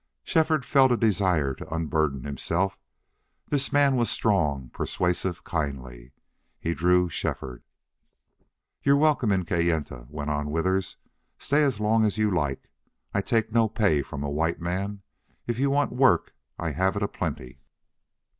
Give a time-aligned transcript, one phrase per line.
[0.23, 2.79] Shefford felt a desire to unburden himself.
[3.49, 6.11] This man was strong, persuasive, kindly.
[6.59, 7.61] He drew Shefford.
[8.81, 10.97] "You're welcome in Kayenta," went on Withers.
[11.37, 12.71] "Stay as long as you like.
[13.13, 15.03] I take no pay from a white man.
[15.45, 17.59] If you want work I have it aplenty."